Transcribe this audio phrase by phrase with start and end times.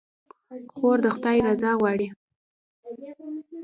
[0.75, 2.07] خور د خدای رضا غواړي.